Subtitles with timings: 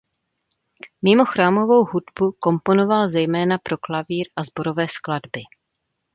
[1.01, 5.41] Mimo chrámovou hudbu komponoval zejména pro klavír a sborové skladby.